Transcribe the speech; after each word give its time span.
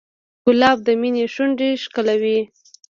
ګلاب 0.45 0.77
د 0.87 0.89
مینې 1.01 1.25
شونډې 1.33 1.69
ښکلوي. 1.83 2.39